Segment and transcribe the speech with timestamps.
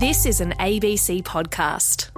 [0.00, 2.08] This is an ABC podcast.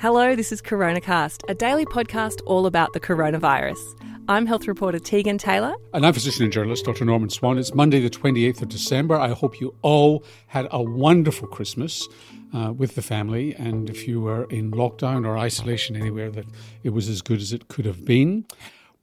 [0.00, 3.78] Hello, this is CoronaCast, a daily podcast all about the coronavirus.
[4.26, 5.76] I'm health reporter Tegan Taylor.
[5.94, 7.04] And I'm physician and journalist Dr.
[7.04, 7.58] Norman Swan.
[7.58, 9.14] It's Monday, the 28th of December.
[9.14, 12.08] I hope you all had a wonderful Christmas
[12.52, 13.54] uh, with the family.
[13.54, 16.46] And if you were in lockdown or isolation anywhere, that
[16.82, 18.46] it was as good as it could have been.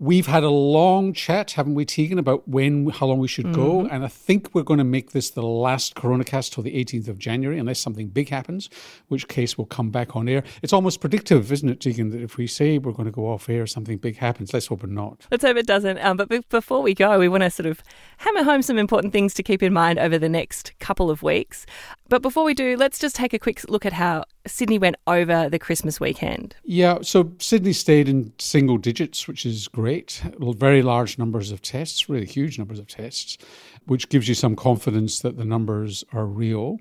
[0.02, 3.62] We've had a long chat, haven't we, Tegan, about when, how long we should mm-hmm.
[3.62, 3.86] go.
[3.86, 7.18] And I think we're going to make this the last Coronacast till the 18th of
[7.18, 8.70] January, unless something big happens,
[9.10, 10.44] which case we'll come back on air.
[10.62, 13.50] It's almost predictive, isn't it, Tegan, that if we say we're going to go off
[13.50, 14.54] air, something big happens.
[14.54, 15.28] Let's hope it not.
[15.32, 15.98] Let's hope it doesn't.
[16.00, 17.84] Um, but before we go, we want to sort of
[18.20, 21.66] hammer home some important things to keep in mind over the next couple of weeks.
[22.08, 25.50] But before we do, let's just take a quick look at how Sydney went over
[25.50, 26.56] the Christmas weekend.
[26.64, 30.22] Yeah, so Sydney stayed in single digits, which is great.
[30.40, 33.38] Very large numbers of tests, really huge numbers of tests,
[33.86, 36.80] which gives you some confidence that the numbers are real.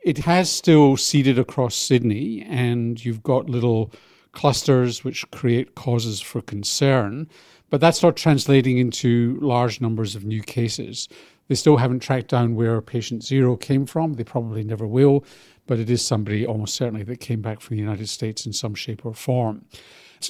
[0.00, 3.92] It has still seeded across Sydney, and you've got little
[4.32, 7.28] clusters which create causes for concern,
[7.70, 11.08] but that's not translating into large numbers of new cases.
[11.48, 14.14] They still haven't tracked down where patient zero came from.
[14.14, 15.24] They probably never will,
[15.68, 18.74] but it is somebody almost certainly that came back from the United States in some
[18.74, 19.64] shape or form.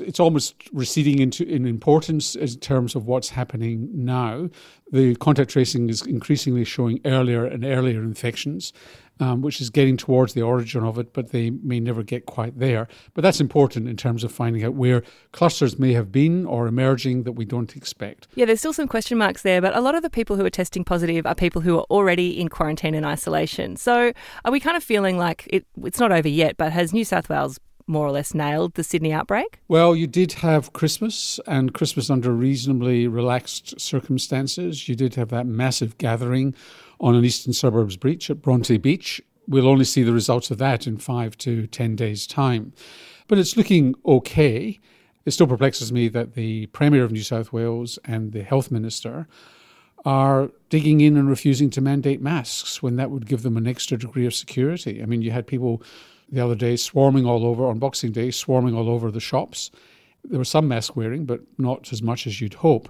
[0.00, 4.50] It's, almost receding into in importance in terms of what's happening now.
[4.90, 8.72] The contact tracing is increasingly showing earlier and earlier infections
[9.20, 12.58] um, which is getting towards the origin of it, but they may never get quite
[12.58, 12.88] there.
[13.14, 17.24] But that's important in terms of finding out where clusters may have been or emerging
[17.24, 18.28] that we don't expect.
[18.34, 20.50] Yeah, there's still some question marks there, but a lot of the people who are
[20.50, 23.76] testing positive are people who are already in quarantine and isolation.
[23.76, 24.12] So
[24.44, 27.28] are we kind of feeling like it, it's not over yet, but has New South
[27.28, 27.58] Wales
[27.88, 29.60] more or less nailed the Sydney outbreak?
[29.68, 34.88] Well, you did have Christmas and Christmas under reasonably relaxed circumstances.
[34.88, 36.54] You did have that massive gathering
[37.00, 39.20] on an eastern suburbs beach at Bronte Beach.
[39.46, 42.72] We'll only see the results of that in five to 10 days' time.
[43.28, 44.78] But it's looking okay.
[45.24, 49.26] It still perplexes me that the Premier of New South Wales and the Health Minister
[50.04, 53.98] are digging in and refusing to mandate masks when that would give them an extra
[53.98, 55.02] degree of security.
[55.02, 55.82] I mean, you had people
[56.30, 59.70] the other day swarming all over, on Boxing Day, swarming all over the shops.
[60.24, 62.88] There was some mask wearing, but not as much as you'd hope.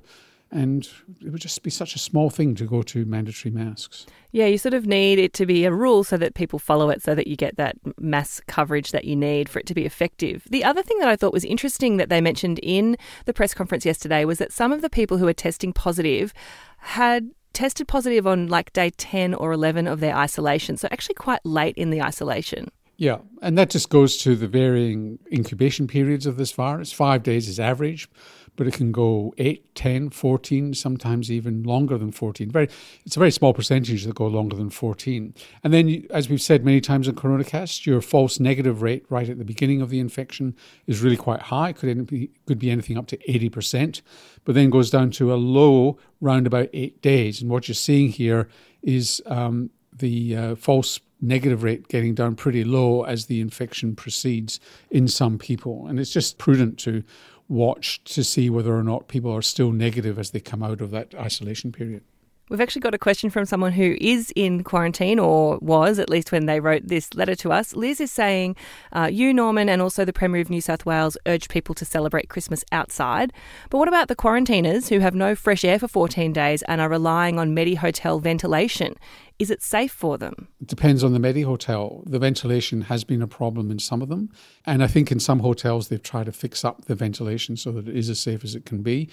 [0.50, 0.88] And
[1.20, 4.06] it would just be such a small thing to go to mandatory masks.
[4.32, 7.02] Yeah, you sort of need it to be a rule so that people follow it
[7.02, 10.46] so that you get that mass coverage that you need for it to be effective.
[10.48, 13.84] The other thing that I thought was interesting that they mentioned in the press conference
[13.84, 16.32] yesterday was that some of the people who are testing positive
[16.78, 20.78] had tested positive on like day 10 or 11 of their isolation.
[20.78, 22.70] So actually quite late in the isolation.
[23.00, 26.92] Yeah, and that just goes to the varying incubation periods of this virus.
[26.92, 28.08] Five days is average,
[28.56, 32.50] but it can go 8, 10, 14, sometimes even longer than 14.
[32.50, 32.68] Very,
[33.06, 35.32] it's a very small percentage that go longer than 14.
[35.62, 39.38] And then, as we've said many times in CoronaCast, your false negative rate right at
[39.38, 40.56] the beginning of the infection
[40.88, 41.68] is really quite high.
[41.68, 44.02] It could be, could be anything up to 80%,
[44.44, 47.40] but then goes down to a low round about eight days.
[47.40, 48.48] And what you're seeing here
[48.82, 54.60] is um, the uh, false negative rate getting down pretty low as the infection proceeds
[54.90, 55.86] in some people.
[55.86, 57.02] And it's just prudent to
[57.48, 60.90] watch to see whether or not people are still negative as they come out of
[60.90, 62.02] that isolation period.
[62.50, 66.32] We've actually got a question from someone who is in quarantine or was, at least
[66.32, 67.76] when they wrote this letter to us.
[67.76, 68.56] Liz is saying,
[68.92, 72.30] uh, You, Norman, and also the Premier of New South Wales urge people to celebrate
[72.30, 73.34] Christmas outside.
[73.68, 76.88] But what about the quarantiners who have no fresh air for 14 days and are
[76.88, 78.94] relying on Medi Hotel ventilation?
[79.38, 80.48] Is it safe for them?
[80.60, 82.02] It depends on the Medi Hotel.
[82.06, 84.30] The ventilation has been a problem in some of them.
[84.66, 87.86] And I think in some hotels they've tried to fix up the ventilation so that
[87.86, 89.08] it is as safe as it can be.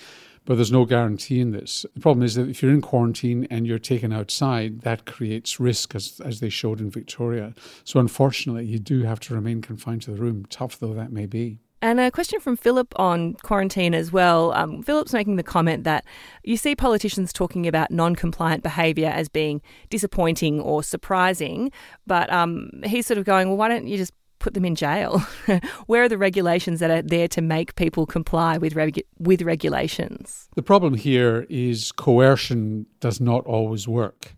[0.46, 1.86] But there's no guarantee in this.
[1.94, 5.94] The problem is that if you're in quarantine and you're taken outside, that creates risk,
[5.94, 7.54] as, as they showed in Victoria.
[7.84, 11.28] So unfortunately, you do have to remain confined to the room, tough though that may
[11.28, 11.60] be.
[11.86, 14.52] And a question from Philip on quarantine as well.
[14.54, 16.04] Um, Philip's making the comment that
[16.44, 21.72] you see politicians talking about non compliant behaviour as being disappointing or surprising,
[22.08, 25.20] but um, he's sort of going, well, why don't you just put them in jail?
[25.86, 30.50] Where are the regulations that are there to make people comply with, regu- with regulations?
[30.56, 34.34] The problem here is coercion does not always work.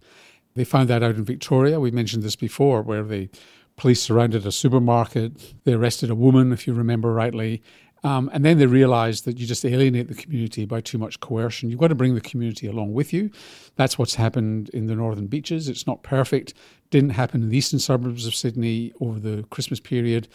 [0.56, 1.80] They found that out in Victoria.
[1.80, 3.30] We mentioned this before, where they
[3.78, 5.64] police surrounded a supermarket.
[5.64, 7.62] They arrested a woman, if you remember rightly.
[8.04, 11.70] Um, and then they realized that you just alienate the community by too much coercion.
[11.70, 13.32] You've got to bring the community along with you.
[13.76, 15.68] That's what's happened in the northern beaches.
[15.68, 16.54] It's not perfect.
[16.90, 20.28] Didn't happen in the eastern suburbs of Sydney over the Christmas period.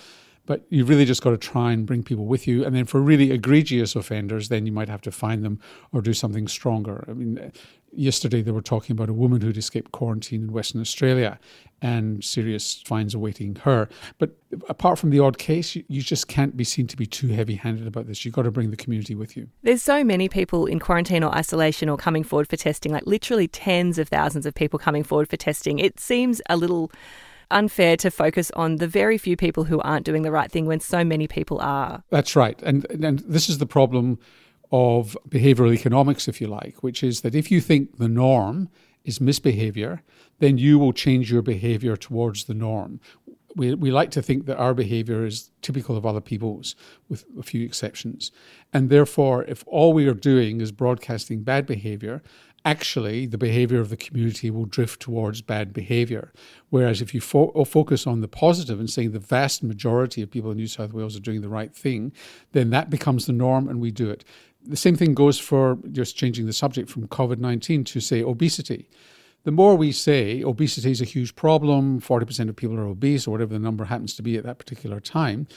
[0.45, 2.65] But you really just got to try and bring people with you.
[2.65, 5.61] And then for really egregious offenders, then you might have to fine them
[5.93, 7.05] or do something stronger.
[7.09, 7.53] I mean,
[7.93, 11.39] yesterday they were talking about a woman who'd escaped quarantine in Western Australia
[11.81, 13.89] and serious fines awaiting her.
[14.19, 14.37] But
[14.69, 17.57] apart from the odd case, you, you just can't be seen to be too heavy
[17.57, 18.25] handed about this.
[18.25, 19.49] You've got to bring the community with you.
[19.63, 23.49] There's so many people in quarantine or isolation or coming forward for testing, like literally
[23.49, 25.79] tens of thousands of people coming forward for testing.
[25.79, 26.91] It seems a little
[27.51, 30.81] unfair to focus on the very few people who aren't doing the right thing when
[30.81, 32.03] so many people are.
[32.11, 32.61] That's right.
[32.63, 34.19] And, and this is the problem
[34.73, 38.71] of behavioral economics, if you like, which is that if you think the norm
[39.05, 40.03] is misbehavior,
[40.39, 42.99] then you will change your behavior towards the norm.
[43.55, 46.75] We, we like to think that our behavior is typical of other people's,
[47.11, 48.33] with a few exceptions.
[48.73, 52.23] And therefore, if all we are doing is broadcasting bad behavior,
[52.65, 56.33] actually the behavior of the community will drift towards bad behavior.
[56.71, 60.51] Whereas if you fo- focus on the positive and saying the vast majority of people
[60.51, 62.13] in New South Wales are doing the right thing,
[62.53, 64.25] then that becomes the norm and we do it.
[64.65, 68.89] The same thing goes for just changing the subject from COVID 19 to, say, obesity.
[69.45, 73.33] The more we say obesity is a huge problem, 40% of people are obese, or
[73.33, 75.49] whatever the number happens to be at that particular time,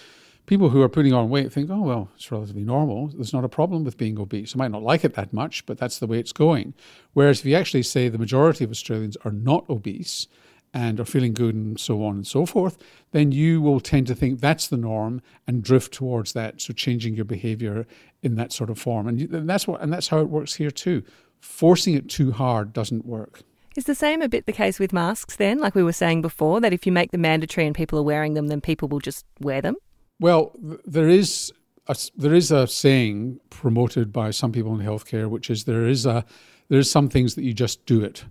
[0.48, 3.08] people who are putting on weight think, oh, well, it's relatively normal.
[3.10, 4.56] There's not a problem with being obese.
[4.56, 6.74] I might not like it that much, but that's the way it's going.
[7.14, 10.28] Whereas if you actually say the majority of Australians are not obese,
[10.76, 12.78] and are feeling good and so on and so forth,
[13.12, 16.60] then you will tend to think that's the norm and drift towards that.
[16.60, 17.88] So changing your behavior
[18.22, 21.02] in that sort of form, and that's what and that's how it works here too.
[21.40, 23.42] Forcing it too hard doesn't work.
[23.78, 25.60] Is the same a bit the case with masks then?
[25.60, 28.34] Like we were saying before, that if you make them mandatory and people are wearing
[28.34, 29.76] them, then people will just wear them?
[30.20, 30.54] Well,
[30.86, 31.54] there is
[31.88, 36.06] a, there is a saying promoted by some people in healthcare, which is there is
[36.06, 36.26] a
[36.68, 38.26] there is some things that you just do it.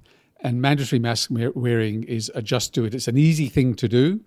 [0.45, 2.95] And mandatory mask wearing is a just do it.
[2.95, 4.21] It's an easy thing to do.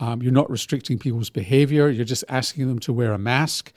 [0.00, 1.88] Um, you're not restricting people's behavior.
[1.88, 3.72] You're just asking them to wear a mask.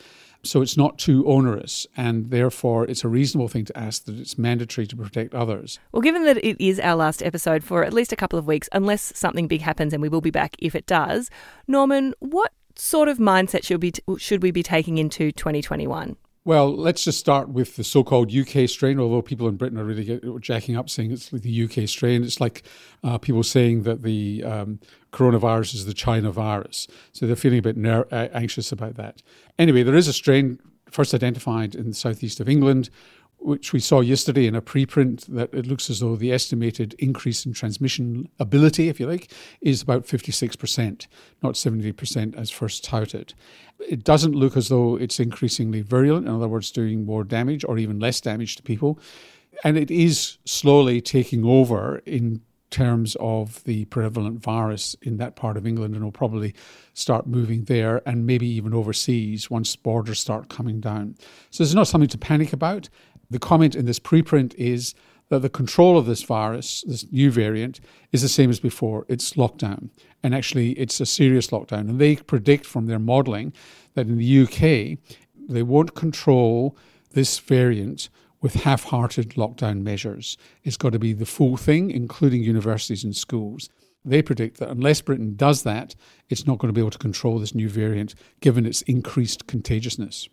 [0.45, 4.37] So it's not too onerous, and therefore it's a reasonable thing to ask that it's
[4.37, 5.79] mandatory to protect others.
[5.93, 8.67] Well, given that it is our last episode for at least a couple of weeks,
[8.73, 11.29] unless something big happens, and we will be back if it does,
[11.65, 16.17] Norman, what sort of mindset should, t- should we be taking into 2021?
[16.45, 18.99] Well, let's just start with the so-called UK strain.
[18.99, 22.41] Although people in Britain are really get, jacking up saying it's the UK strain, it's
[22.41, 22.63] like
[23.01, 24.79] uh, people saying that the um,
[25.13, 26.87] coronavirus is the China virus.
[27.13, 29.21] So they're feeling a bit ner- anxious about that.
[29.57, 30.59] Anyway, there is a strain
[30.91, 32.89] first identified in the southeast of England,
[33.43, 37.45] which we saw yesterday in a preprint, that it looks as though the estimated increase
[37.45, 39.31] in transmission ability, if you like,
[39.61, 41.07] is about 56%,
[41.41, 43.33] not 70% as first touted.
[43.79, 47.77] It doesn't look as though it's increasingly virulent, in other words, doing more damage or
[47.77, 48.99] even less damage to people.
[49.63, 52.41] And it is slowly taking over in
[52.73, 56.55] terms of the prevalent virus in that part of England and will probably
[56.95, 61.15] start moving there and maybe even overseas once borders start coming down.
[61.51, 62.89] So there's not something to panic about.
[63.29, 64.93] The comment in this preprint is
[65.29, 67.79] that the control of this virus, this new variant,
[68.11, 69.05] is the same as before.
[69.07, 69.89] It's lockdown.
[70.21, 71.89] And actually, it's a serious lockdown.
[71.89, 73.53] And they predict from their modelling
[73.95, 74.99] that in the UK,
[75.49, 76.77] they won't control
[77.11, 78.09] this variant
[78.41, 80.37] with half hearted lockdown measures.
[80.63, 83.69] It's got to be the full thing, including universities and schools.
[84.05, 85.95] They predict that unless Britain does that,
[86.29, 90.27] it's not going to be able to control this new variant given its increased contagiousness.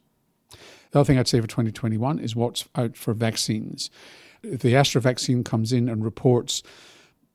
[0.90, 3.90] The other thing I'd say for 2021 is what's out for vaccines.
[4.42, 6.62] If the Astra vaccine comes in and reports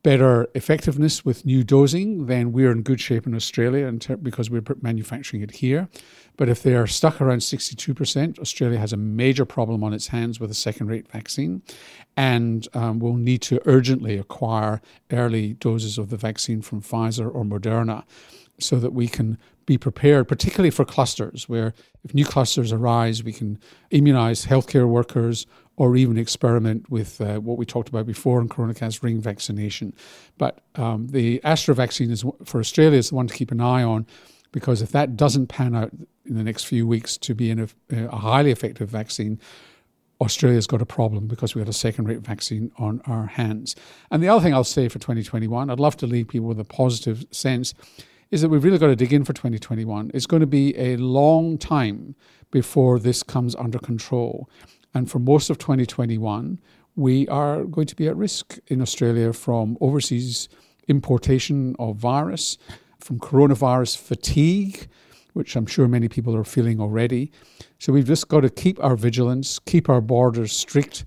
[0.06, 3.92] better effectiveness with new dosing, then we're in good shape in Australia
[4.22, 5.89] because we're manufacturing it here.
[6.38, 10.39] But if they are stuck around 62%, Australia has a major problem on its hands
[10.39, 11.63] with a second rate vaccine
[12.15, 14.79] and um, will need to urgently acquire
[15.12, 18.03] early doses of the vaccine from Pfizer or Moderna
[18.59, 23.33] so that we can be prepared, particularly for clusters, where if new clusters arise, we
[23.33, 23.59] can
[23.91, 25.47] immunize healthcare workers
[25.77, 29.93] or even experiment with uh, what we talked about before in Coronacast ring vaccination.
[30.38, 33.83] But um, the Astra vaccine is for Australia is the one to keep an eye
[33.83, 34.05] on
[34.51, 35.91] because if that doesn't pan out
[36.25, 39.39] in the next few weeks to be a, a highly effective vaccine,
[40.21, 43.75] Australia's got a problem because we got a second rate vaccine on our hands.
[44.12, 46.63] And the other thing I'll say for 2021, I'd love to leave people with a
[46.63, 47.74] positive sense,
[48.32, 50.12] is that we've really got to dig in for 2021.
[50.13, 52.15] It's going to be a long time
[52.51, 54.50] before this comes under control.
[54.94, 56.60] And for most of 2021,
[56.96, 60.48] we are going to be at risk in Australia from overseas
[60.88, 62.58] importation of virus,
[63.00, 64.88] from coronavirus fatigue,
[65.34, 67.32] which I'm sure many people are feeling already.
[67.79, 71.05] So we've just got to keep our vigilance, keep our borders strict,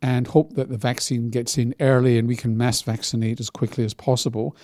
[0.00, 3.84] and hope that the vaccine gets in early and we can mass vaccinate as quickly
[3.84, 4.56] as possible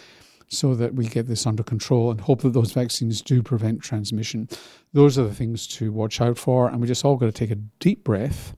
[0.53, 4.49] so that we get this under control and hope that those vaccines do prevent transmission.
[4.93, 6.69] Those are the things to watch out for.
[6.69, 8.55] And we just all got to take a deep breath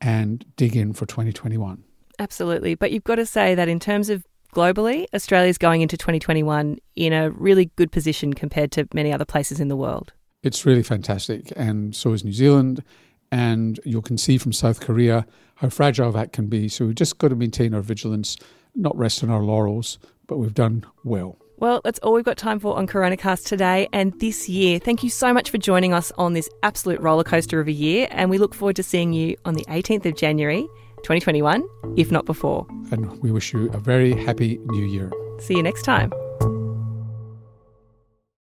[0.00, 1.84] and dig in for 2021.
[2.18, 2.74] Absolutely.
[2.74, 7.12] But you've got to say that in terms of globally, Australia's going into 2021 in
[7.12, 10.12] a really good position compared to many other places in the world.
[10.42, 11.52] It's really fantastic.
[11.54, 12.82] And so is New Zealand.
[13.30, 15.24] And you can see from South Korea
[15.54, 16.68] how fragile that can be.
[16.68, 18.36] So we've just got to maintain our vigilance,
[18.74, 20.00] not rest on our laurels,
[20.32, 21.36] but we've done well.
[21.58, 24.78] Well, that's all we've got time for on CoronaCast today and this year.
[24.78, 28.30] Thank you so much for joining us on this absolute rollercoaster of a year, and
[28.30, 30.62] we look forward to seeing you on the 18th of January
[31.02, 31.62] 2021,
[31.98, 32.66] if not before.
[32.90, 35.12] And we wish you a very happy new year.
[35.38, 36.10] See you next time.